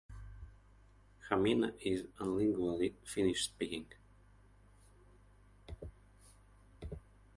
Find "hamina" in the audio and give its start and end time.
1.29-1.75